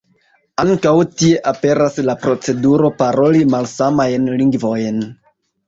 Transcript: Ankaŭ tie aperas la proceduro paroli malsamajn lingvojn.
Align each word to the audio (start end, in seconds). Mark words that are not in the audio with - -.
Ankaŭ 0.61 0.93
tie 1.19 1.35
aperas 1.51 1.99
la 2.09 2.17
proceduro 2.25 2.91
paroli 3.03 3.45
malsamajn 3.55 4.29
lingvojn. 4.43 5.03